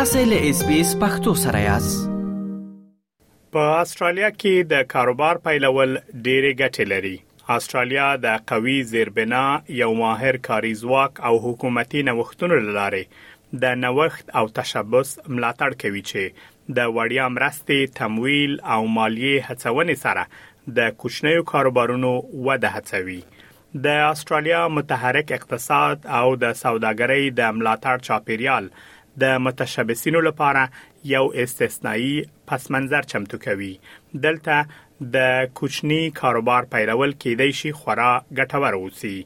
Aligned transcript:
تاسو 0.00 0.18
له 0.18 0.36
اس 0.50 0.60
بي 0.66 0.76
اس 0.80 0.90
پختو 1.00 1.32
سره 1.38 1.60
یاست 1.62 2.04
په 3.56 3.64
استرالیا 3.78 4.28
کې 4.34 4.68
د 4.74 4.84
کاروبار 4.92 5.38
پیلول 5.48 5.90
ډېرې 5.96 6.52
ګټې 6.60 6.86
لري 6.92 7.56
استرالیا 7.56 8.04
د 8.22 8.44
قوي 8.52 8.76
زیربنا 8.92 9.42
یو 9.80 9.88
ماهر 9.98 10.38
کاري 10.46 10.70
ځواک 10.82 11.20
او 11.30 11.32
حکومتي 11.46 12.04
نوښتونو 12.10 12.60
لاره 12.78 13.02
د 13.66 13.76
نوښت 13.82 14.32
او 14.42 14.48
تشبث 14.60 15.10
ملاتړ 15.32 15.78
کوي 15.84 16.02
چې 16.10 16.78
د 16.78 16.88
وړیا 16.92 17.26
مرستې 17.36 17.92
تمویل 18.00 18.56
او 18.76 18.78
مالیه 19.00 19.48
هڅونې 19.48 20.00
سره 20.06 20.78
د 20.80 20.96
کوچنیو 21.04 21.44
کاروبارونو 21.52 22.14
وده 22.48 22.70
هڅوي 22.78 23.18
د 23.88 24.00
استرالیا 24.06 24.62
متحرک 24.78 25.36
اقتصاد 25.40 26.08
او 26.22 26.26
د 26.46 26.56
سوداګرۍ 26.62 27.36
د 27.42 27.54
ملاتړ 27.58 28.08
چاپیریال 28.10 28.72
د 29.22 29.24
متشبثینو 29.44 30.20
لپاره 30.28 30.62
یو 31.14 31.24
استثنایی 31.42 32.14
پس 32.48 32.70
منظر 32.70 33.02
چمتو 33.12 33.38
کوي 33.44 33.72
دلته 34.22 34.66
د 35.14 35.18
کوچني 35.60 36.00
کاروبار 36.20 36.62
پیلول 36.74 37.12
کېدای 37.24 37.50
شي 37.60 37.72
خورا 37.80 38.10
ګټور 38.38 38.72
اوسي 38.80 39.16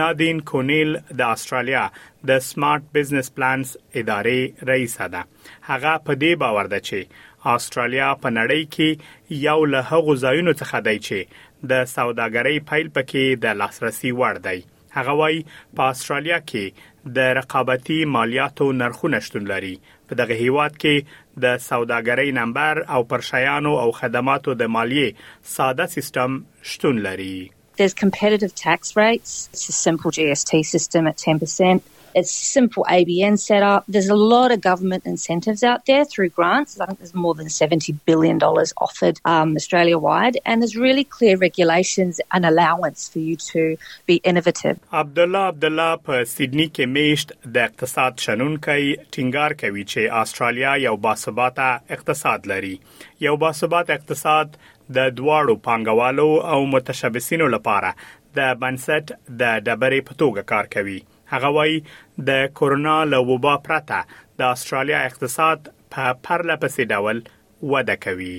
نادین 0.00 0.40
کونیل 0.50 0.92
د 1.10 1.22
استرالیا 1.36 1.84
د 2.30 2.42
سمارټ 2.48 2.82
بزنس 2.98 3.30
پلانز 3.38 3.74
ادارې 4.02 4.68
رئیس 4.72 4.96
ده 5.16 5.24
هغه 5.70 5.96
په 6.08 6.20
دې 6.22 6.44
باور 6.44 6.70
ده 6.74 6.84
چې 6.90 7.24
استرالیا 7.56 8.10
په 8.26 8.34
نړۍ 8.38 8.64
کې 8.76 9.42
یو 9.48 9.58
له 9.74 9.84
هغو 9.92 10.16
ځایونو 10.24 10.56
څخه 10.62 10.84
دی 10.88 10.96
چې 11.08 11.42
د 11.74 11.84
سوداګرۍ 11.94 12.66
پیل 12.72 12.88
پکې 12.98 13.42
د 13.46 13.60
لاسرسي 13.62 14.14
وړ 14.20 14.42
دی 14.48 14.58
هغه 14.98 15.14
وایي 15.20 15.40
په 15.78 15.92
استرالیا 15.94 16.36
کې 16.50 16.92
د 17.16 17.18
رقابتي 17.38 17.98
مالیاتو 18.14 18.66
نرخونه 18.80 19.18
شتون 19.26 19.44
لري 19.52 19.74
په 20.08 20.12
دغه 20.20 20.34
هیواد 20.42 20.72
کې 20.82 20.94
د 21.42 21.44
سوداګرۍ 21.68 22.28
نمبر 22.40 22.74
او 22.94 23.00
پرشیانو 23.10 23.72
او 23.82 23.88
خدماتو 24.00 24.50
د 24.60 24.72
مالیې 24.74 25.08
ساده 25.56 25.86
سیستم 25.96 26.30
شتون 26.72 26.96
لري 27.08 27.36
There's 27.80 27.96
competitive 28.04 28.52
tax 28.66 28.78
rates. 29.02 29.30
It's 29.54 29.66
a 29.74 29.76
simple 29.86 30.10
GST 30.16 30.52
system 30.74 31.02
at 31.10 31.16
10%. 31.24 31.90
It's 32.16 32.30
simple 32.32 32.82
ABN 32.88 33.38
setup. 33.38 33.84
There's 33.88 34.08
a 34.08 34.14
lot 34.16 34.50
of 34.50 34.62
government 34.62 35.04
incentives 35.04 35.62
out 35.62 35.84
there 35.84 36.06
through 36.06 36.30
grants. 36.30 36.80
I 36.80 36.86
think 36.86 36.98
there's 37.00 37.14
more 37.14 37.34
than 37.34 37.48
$70 37.48 37.94
billion 38.06 38.38
offered 38.40 39.20
um, 39.26 39.54
Australia 39.54 39.98
wide. 39.98 40.38
And 40.46 40.62
there's 40.62 40.76
really 40.78 41.04
clear 41.04 41.36
regulations 41.36 42.18
and 42.32 42.46
allowance 42.46 43.10
for 43.10 43.18
you 43.18 43.36
to 43.52 43.76
be 44.06 44.16
innovative. 44.30 44.78
عبدالله 44.92 45.38
عبدالله 45.38 45.96
په 45.96 46.24
سیدنی 46.24 46.66
کې 46.68 46.86
میشت 46.96 47.32
د 47.44 47.56
اقتصاد 47.68 48.24
شنونکي 48.26 48.96
ټینګار 49.16 49.56
کوي 49.64 49.84
چې 49.92 50.18
استرالیا 50.22 50.72
یو 50.84 50.96
باثباته 51.08 51.96
اقتصاد 51.98 52.48
لري 52.52 52.72
یو 53.26 53.34
باثباته 53.44 53.98
اقتصاد 54.00 54.54
د 54.54 55.12
دواړو 55.18 55.60
پانګوالو 55.68 56.48
او 56.54 56.64
متشبثینو 56.76 57.50
لپاره 57.56 57.92
د 58.40 58.56
بنسټ 58.64 59.14
د 59.44 59.54
ډبرې 59.66 60.08
په 60.08 60.18
توګه 60.24 60.50
کار 60.54 60.72
کوي 60.78 60.96
هغه 61.32 61.48
وایي 61.56 61.76
د 62.28 62.30
کورونا 62.58 62.96
له 63.12 63.18
وبا 63.30 63.54
پرته 63.66 63.98
د 64.38 64.40
استرالیا 64.54 64.98
اقتصاد 65.08 65.58
په 65.92 66.04
پرله 66.24 66.54
پسې 66.62 66.82
ډول 66.92 67.16
وده 67.72 67.96
کوي 68.04 68.38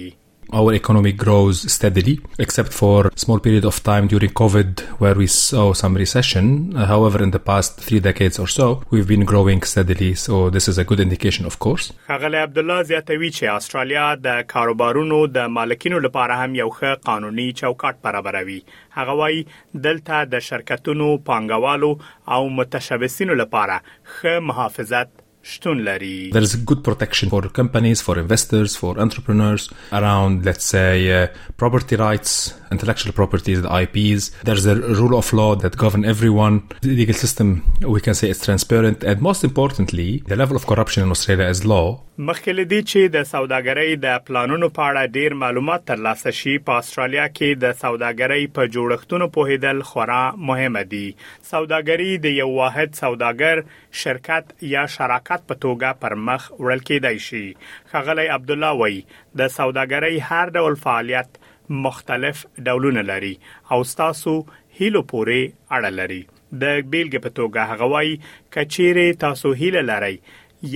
our 0.54 0.74
economy 0.74 1.12
grows 1.12 1.72
steadily, 1.72 2.20
except 2.40 2.74
for 2.74 3.08
a 3.08 3.12
small 3.18 3.40
period 3.40 3.66
of 3.66 3.82
time 3.84 4.08
during 4.08 4.30
COVID 4.30 4.80
where 5.00 5.16
we 5.16 5.28
saw 5.28 5.74
some 5.74 5.94
recession. 5.96 6.76
Uh, 6.76 6.86
however, 6.86 7.22
in 7.24 7.32
the 7.32 7.40
past 7.40 7.80
three 7.80 8.00
decades 8.00 8.40
or 8.40 8.48
so, 8.48 8.82
we've 8.90 9.08
been 9.08 9.26
growing 9.26 9.62
steadily, 9.64 10.14
so 10.16 10.50
this 10.50 10.68
is 10.68 10.78
a 10.78 10.84
good 10.84 11.00
indication, 11.00 11.46
of 11.46 11.60
course. 11.60 11.92
خغلی 12.08 12.36
عبد 12.38 12.58
الله 12.58 12.84
زیاتوي 12.84 13.30
چې 13.32 13.44
استرالیا 13.54 14.16
د 14.16 14.42
کاروبارونو 14.48 15.26
د 15.28 15.38
مالکینو 15.58 16.00
لپاره 16.00 16.36
هم 16.44 16.56
یو 16.56 16.70
ښه 16.70 17.04
قانوني 17.06 17.48
چوکاټ 17.52 18.04
برابروي. 18.04 18.62
هغه 18.92 19.12
وایي 19.22 19.46
دلته 19.74 20.24
د 20.26 20.40
شرکتونو، 20.40 21.18
پانګوالو 21.30 22.32
او 22.32 22.50
متشبثینو 22.50 23.34
لپاره 23.44 23.82
ښه 24.06 24.40
محافظت 24.50 25.27
there 25.62 26.44
is 26.44 26.56
good 26.58 26.84
protection 26.84 27.30
for 27.30 27.48
companies, 27.48 28.02
for 28.02 28.18
investors, 28.20 28.76
for 28.76 29.00
entrepreneurs 29.00 29.70
around 29.94 30.44
let's 30.44 30.66
say 30.66 31.24
uh, 31.24 31.28
property 31.56 31.96
rights 31.96 32.54
intellectual 32.72 33.14
properties, 33.14 33.62
the 33.62 33.74
IPs. 33.88 34.32
There's 34.44 34.66
a 34.66 34.76
rule 34.76 35.18
of 35.18 35.32
law 35.34 35.56
that 35.56 35.78
govern 35.78 36.04
everyone. 36.06 36.64
The 36.82 36.90
legal 36.96 37.16
system, 37.16 37.64
we 37.82 38.02
can 38.02 38.14
say 38.14 38.30
it's 38.30 38.44
transparent. 38.44 39.04
And 39.04 39.22
most 39.22 39.44
importantly, 39.44 40.24
the 40.28 40.36
level 40.36 40.56
of 40.56 40.66
corruption 40.68 41.04
in 41.04 41.10
Australia 41.10 41.48
is 41.56 41.66
low. 41.74 41.88
مخکې 42.30 42.54
لدی 42.60 42.78
چې 42.90 43.12
د 43.16 43.26
سوداګرۍ 43.32 43.98
د 44.04 44.22
پلانونو 44.28 44.68
په 44.76 44.86
اړه 44.92 45.12
ډیر 45.18 45.34
معلومات 45.42 45.84
ترلاسه 45.90 46.32
شي 46.38 46.54
په 46.70 46.78
استرالیا 46.86 47.26
کې 47.34 47.60
د 47.66 47.76
سوداګرۍ 47.82 48.48
په 48.56 48.72
جوړښتونو 48.76 49.28
پوهیدل 49.36 49.84
خورا 49.90 50.22
مهمه 50.48 50.82
دي 50.94 51.02
سوداګري 51.50 52.18
د 52.24 52.34
یو 52.40 52.48
واحد 52.56 52.98
سوداګر 53.02 53.62
شرکت 54.06 54.50
یا 54.72 54.86
شراکت 54.98 55.46
په 55.52 55.60
توګه 55.68 56.00
پر 56.08 56.16
مخ 56.32 56.48
وړل 56.56 56.82
کېدای 56.88 57.28
شي 57.28 57.94
خغلی 57.94 58.28
عبد 58.40 58.56
الله 58.58 58.82
وای 58.82 58.98
د 59.44 59.54
سوداګرۍ 59.60 60.32
هر 60.32 60.56
ډول 60.60 60.80
فعالیت 60.88 61.40
مختلف 61.70 62.46
ډولونه 62.60 63.02
لري 63.02 63.36
او 63.72 63.84
تاسو 64.02 64.34
هیلو 64.80 65.02
پورې 65.12 65.54
اړه 65.70 65.92
لري 66.00 66.22
د 66.64 66.84
بیلګې 66.92 67.20
په 67.26 67.30
توګه 67.40 67.70
هغه 67.72 67.90
وایي 67.94 68.18
کچېره 68.58 69.16
تاسو 69.26 69.52
هیله 69.62 69.82
لرئ 69.92 70.16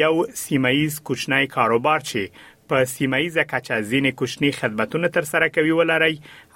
یو 0.01 0.13
سیمایز 0.43 0.99
کوچنی 1.09 1.47
کاروبار 1.57 1.99
چې 2.09 2.49
په 2.73 2.89
سیمایز 2.93 3.37
کچا 3.53 3.77
ځینې 3.79 4.11
کوچنی 4.19 4.51
خدماتونه 4.59 5.07
تر 5.17 5.25
سره 5.31 5.49
کوي 5.57 5.71
ولري 5.79 6.13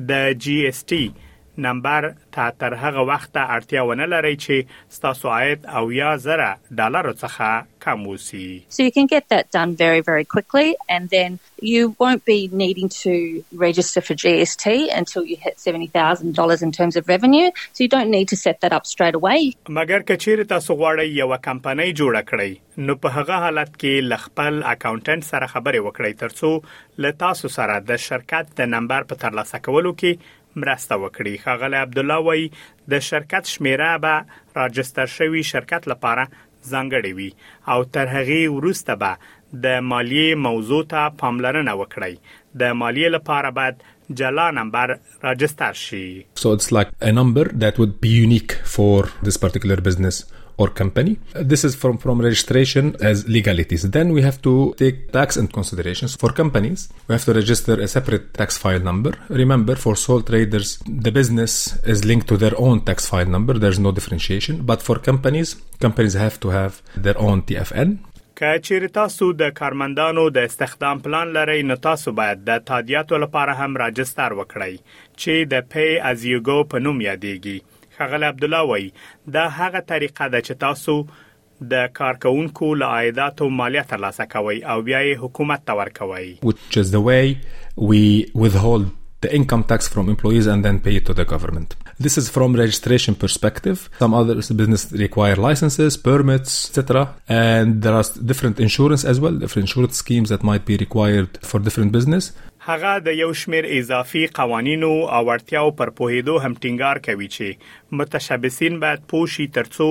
د 0.10 0.24
جی 0.46 0.58
اس 0.70 0.80
ټی 0.94 1.04
نمبر 1.58 2.08
ته 2.36 2.52
تر 2.60 2.74
هغه 2.74 3.04
وخته 3.10 3.44
اړتیا 3.56 3.84
ونه 3.90 4.06
لري 4.12 4.36
چې 4.44 4.92
ستاسو 4.98 5.30
عاید 5.38 5.66
او 5.80 5.84
یا 5.92 6.12
زره 6.26 6.50
ډالر 6.82 7.10
څخه 7.14 7.66
کم 7.86 8.06
وسی 8.10 8.44
So 8.76 8.84
you 8.90 8.94
can 8.98 9.10
get 9.16 9.28
that 9.34 9.52
done 9.58 9.76
very 9.82 10.02
very 10.10 10.26
quickly 10.36 10.74
and 10.96 11.10
then 11.18 11.38
you 11.72 11.92
won't 12.04 12.24
be 12.32 12.38
needing 12.64 12.92
to 12.98 13.16
register 13.66 14.04
for 14.10 14.18
GST 14.24 14.78
until 15.02 15.26
you 15.34 15.38
hit 15.46 15.60
$70,000 15.66 16.64
in 16.70 16.74
terms 16.80 17.00
of 17.02 17.12
revenue 17.16 17.46
so 17.58 17.84
you 17.84 17.90
don't 17.98 18.14
need 18.18 18.30
to 18.34 18.40
set 18.46 18.62
that 18.66 18.74
up 18.80 18.86
straight 18.96 19.16
away 19.24 19.38
مګر 19.82 20.00
کچیر 20.12 20.44
تاسو 20.56 20.80
غواړئ 20.82 21.22
یو 21.22 21.42
کمپنۍ 21.52 21.94
جوړ 22.02 22.28
کړئ 22.34 22.86
نو 22.90 22.98
په 23.06 23.18
هغه 23.20 23.44
حالت 23.48 23.74
کې 23.76 24.12
لخپل 24.14 24.54
اکاونټنټ 24.58 25.34
سره 25.34 25.56
خبرې 25.56 25.90
وکړئ 25.90 26.22
ترڅو 26.26 27.02
له 27.06 27.20
تاسو 27.26 27.54
سره 27.62 27.82
د 27.92 28.04
شرکت 28.10 28.58
د 28.62 28.74
نمبر 28.78 29.10
په 29.12 29.24
ترلاسه 29.26 29.64
کولو 29.70 29.94
کې 30.04 30.40
مرسته 30.60 30.96
وکړي 31.04 31.34
خغل 31.46 31.76
عبد 31.82 31.98
الله 32.04 32.24
وای 32.28 32.48
د 32.94 33.04
شرکت 33.10 33.52
شمیره 33.54 33.92
به 34.06 34.62
راجستر 34.62 35.14
شوی 35.18 35.44
شرکت 35.52 35.88
لپاره 35.94 36.26
ځانګړې 36.72 37.12
وي 37.18 37.32
او 37.76 37.84
تر 37.98 38.12
هغه 38.16 38.52
وروسته 38.58 38.98
به 39.04 39.32
د 39.64 39.80
مالیه 39.94 40.36
موضوع 40.48 40.82
ته 40.96 41.08
پاملرنه 41.22 41.74
وکړي 41.80 42.36
د 42.64 42.78
مالیه 42.84 43.10
لپاره 43.18 43.52
باید 43.62 43.88
جلا 44.24 44.50
نمبر 44.60 44.94
راجستر 45.30 45.80
شي 45.86 46.06
So 46.44 46.54
it's 46.58 46.72
like 46.78 46.94
a 47.10 47.14
number 47.22 47.48
that 47.66 47.82
would 47.84 47.96
be 48.06 48.14
unique 48.20 48.58
for 48.78 48.96
this 49.28 49.42
particular 49.48 49.80
business 49.90 50.22
or 50.62 50.70
company. 50.82 51.12
This 51.52 51.62
is 51.68 51.74
from, 51.82 51.96
from 51.98 52.18
registration 52.30 52.84
as 53.12 53.18
legalities. 53.38 53.82
Then 53.98 54.08
we 54.16 54.22
have 54.30 54.38
to 54.48 54.54
take 54.84 54.98
tax 55.20 55.30
and 55.40 55.48
considerations. 55.60 56.12
For 56.24 56.32
companies, 56.44 56.80
we 57.08 57.12
have 57.18 57.26
to 57.30 57.34
register 57.42 57.76
a 57.88 57.88
separate 57.98 58.26
tax 58.42 58.50
file 58.64 58.80
number. 58.90 59.12
Remember, 59.30 59.76
for 59.86 59.96
sole 60.06 60.22
traders, 60.30 60.70
the 61.06 61.12
business 61.20 61.54
is 61.94 62.00
linked 62.12 62.28
to 62.32 62.38
their 62.44 62.56
own 62.66 62.78
tax 62.90 63.00
file 63.12 63.26
number. 63.36 63.54
There's 63.64 63.80
no 63.88 63.92
differentiation. 63.98 64.56
But 64.72 64.80
for 64.88 64.96
companies, 65.10 65.50
companies 65.86 66.14
have 66.26 66.36
to 66.44 66.48
have 66.60 66.74
their 67.06 67.18
own 67.28 67.38
TFN. 67.44 67.92
که 68.42 68.60
چیرې 68.66 68.88
تاسو 68.94 69.26
د 69.40 69.50
کارمندانو 69.56 70.24
د 70.36 70.48
استخدام 70.50 71.00
پلان 71.00 71.28
لرئ 71.34 71.58
نو 71.72 71.76
تاسو 71.84 72.12
باید 72.20 72.42
د 72.46 72.64
تادیاتو 72.70 73.18
لپاره 73.24 73.56
هم 73.66 73.78
راجستر 73.82 74.36
وکړئ 74.40 74.80
چې 74.94 75.52
د 75.54 75.68
پی 75.76 75.86
از 76.14 76.26
یو 76.32 76.58
په 76.74 76.84
نوم 76.88 77.02
یادېږي 77.06 77.62
ښاغلی 78.02 78.26
عبد 78.26 78.44
الله 78.48 78.62
وای 78.70 78.86
دا 79.38 79.44
هغه 79.58 79.80
طریقه 79.94 80.26
ده 80.34 80.42
چې 80.48 80.64
تاسو 80.66 80.98
د 81.72 81.92
کارکونکو 82.00 82.70
له 82.82 82.96
عایداتو 83.00 83.50
مالیه 83.62 83.84
ترلاسه 83.92 84.28
کوي 84.36 84.58
او 84.74 84.78
بیا 84.92 85.02
یې 85.10 85.22
حکومت 85.26 85.66
ته 85.68 85.82
ورکوي 85.82 86.26
which 86.52 86.80
is 86.84 86.96
the 86.98 87.02
way 87.10 87.24
we 87.92 88.02
withhold 88.46 88.90
the 89.24 89.32
income 89.38 89.64
tax 89.72 89.90
from 89.94 90.08
employees 90.14 90.48
and 90.52 90.68
then 90.68 90.78
pay 90.86 90.92
it 91.00 91.04
to 91.10 91.14
the 91.18 91.26
government. 91.32 91.74
This 92.06 92.16
is 92.22 92.30
from 92.36 92.56
registration 92.62 93.18
perspective. 93.24 93.84
Some 94.00 94.16
other 94.20 94.36
business 94.62 94.86
require 95.02 95.36
licenses, 95.44 95.98
permits, 96.08 96.54
etc. 96.70 97.04
And 97.42 97.68
there 97.84 97.94
are 98.00 98.08
different 98.32 98.64
insurance 98.68 99.04
as 99.12 99.20
well, 99.26 99.36
different 99.44 99.68
insurance 99.70 99.96
schemes 100.04 100.30
that 100.34 100.48
might 100.52 100.66
be 100.72 100.78
required 100.86 101.38
for 101.50 101.60
different 101.68 101.92
business. 101.98 102.32
هغه 102.70 102.90
د 103.06 103.08
یو 103.22 103.32
شمیر 103.42 103.66
اضافي 103.80 104.24
قوانینو 104.40 104.90
او 105.16 105.22
ورتیاو 105.30 105.70
پر 105.80 105.90
پوهیدو 106.00 106.34
هم 106.44 106.54
ټینګار 106.66 106.98
کوي 107.08 107.30
چې 107.36 107.96
متشبثین 108.02 108.76
باید 108.84 109.08
پوښي 109.14 109.46
ترڅو 109.56 109.88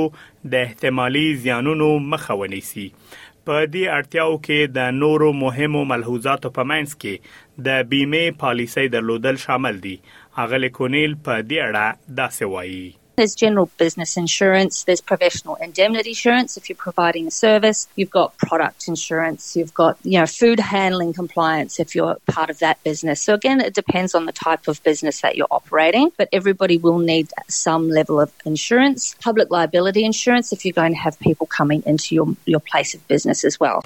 د 0.52 0.54
احتمالي 0.66 1.24
زیانونو 1.46 1.88
مخه 2.12 2.36
ونیسي 2.42 2.86
په 3.00 3.56
دې 3.72 3.98
اړتیاو 3.98 4.38
کې 4.46 4.74
د 4.78 4.94
نورو 5.00 5.32
مهمو 5.40 5.82
ملحوظاتو 5.94 6.54
په 6.60 6.68
منځ 6.74 7.02
کې 7.02 7.60
د 7.70 7.84
بیمه 7.94 8.22
پالیسۍ 8.44 8.86
درلودل 8.96 9.42
شامل 9.48 9.82
دي 9.90 9.96
اغلی 10.46 10.72
کونیل 10.80 11.20
په 11.28 11.44
دې 11.48 11.68
اړه 11.68 12.16
داسې 12.22 12.56
وایي 12.56 12.88
There's 13.16 13.34
general 13.34 13.68
business 13.76 14.16
insurance, 14.16 14.84
there's 14.84 15.00
professional 15.00 15.56
indemnity 15.56 16.10
insurance 16.10 16.56
if 16.56 16.68
you're 16.68 16.76
providing 16.76 17.26
a 17.26 17.30
service, 17.30 17.86
you've 17.96 18.10
got 18.10 18.36
product 18.38 18.88
insurance, 18.88 19.56
you've 19.56 19.74
got, 19.74 19.98
you 20.02 20.18
know, 20.18 20.26
food 20.26 20.60
handling 20.60 21.12
compliance 21.12 21.80
if 21.80 21.94
you're 21.94 22.16
part 22.30 22.50
of 22.50 22.58
that 22.60 22.82
business. 22.82 23.20
So 23.20 23.34
again, 23.34 23.60
it 23.60 23.74
depends 23.74 24.14
on 24.14 24.26
the 24.26 24.32
type 24.32 24.68
of 24.68 24.82
business 24.84 25.20
that 25.20 25.36
you're 25.36 25.46
operating, 25.50 26.10
but 26.16 26.28
everybody 26.32 26.78
will 26.78 26.98
need 26.98 27.30
some 27.48 27.88
level 27.88 28.20
of 28.20 28.32
insurance, 28.44 29.14
public 29.22 29.50
liability 29.50 30.04
insurance 30.04 30.52
if 30.52 30.64
you're 30.64 30.72
going 30.80 30.92
to 30.92 30.98
have 31.00 31.18
people 31.18 31.46
coming 31.46 31.82
into 31.86 32.14
your, 32.14 32.28
your 32.46 32.60
place 32.60 32.94
of 32.94 33.06
business 33.08 33.44
as 33.44 33.58
well. 33.60 33.82